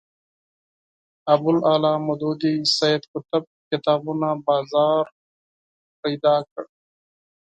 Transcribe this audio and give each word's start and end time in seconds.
ابوالاعلی 1.33 1.93
مودودي 2.05 2.53
سید 2.77 3.01
قطب 3.11 3.43
کتابونو 3.69 4.29
بازار 4.47 5.03
پیدا 6.01 6.35
کړ 6.49 6.63